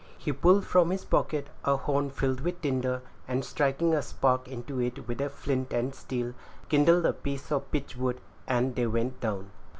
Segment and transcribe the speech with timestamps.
[0.17, 4.79] He pulled from his pocket a horn filled with tinder, and striking a spark into
[4.81, 6.33] it with a flint and steel,
[6.69, 9.51] kindled a piece of pitch wood, and they went down.